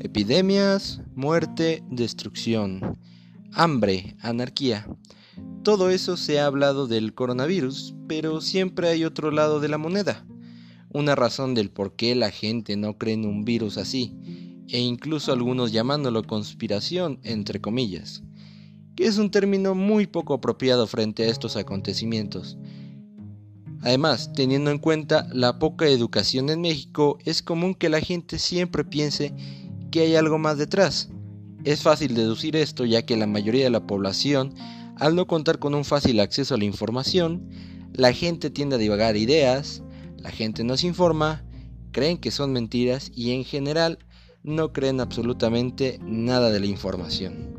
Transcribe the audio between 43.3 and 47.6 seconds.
en general no creen absolutamente nada de la información.